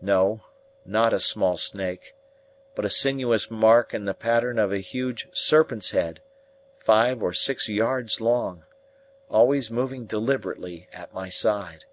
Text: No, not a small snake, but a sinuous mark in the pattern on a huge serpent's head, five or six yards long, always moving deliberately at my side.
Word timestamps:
No, 0.00 0.42
not 0.86 1.12
a 1.12 1.20
small 1.20 1.58
snake, 1.58 2.14
but 2.74 2.86
a 2.86 2.88
sinuous 2.88 3.50
mark 3.50 3.92
in 3.92 4.06
the 4.06 4.14
pattern 4.14 4.58
on 4.58 4.72
a 4.72 4.78
huge 4.78 5.28
serpent's 5.34 5.90
head, 5.90 6.22
five 6.78 7.22
or 7.22 7.34
six 7.34 7.68
yards 7.68 8.18
long, 8.18 8.64
always 9.28 9.70
moving 9.70 10.06
deliberately 10.06 10.88
at 10.90 11.12
my 11.12 11.28
side. 11.28 11.84